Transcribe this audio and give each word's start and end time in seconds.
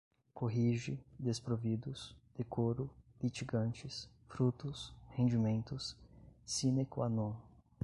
corrige, 0.33 0.99
desprovidos, 1.19 2.15
decoro, 2.35 2.89
litigantes, 3.21 4.09
frutos, 4.27 4.91
rendimentos, 5.15 5.95
sine 6.43 6.87
qua 6.87 7.07
non 7.07 7.35